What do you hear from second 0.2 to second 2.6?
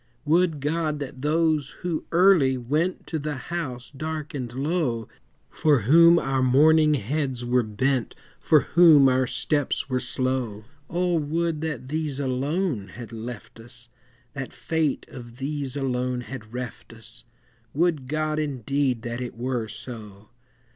Would God that those who early